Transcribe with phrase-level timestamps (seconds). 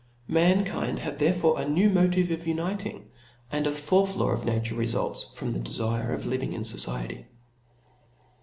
[0.33, 2.97] Mankind have there fore a new motive of uniting•,
[3.51, 7.25] and a fourth law of nature refults from the defire of living in fo ciety.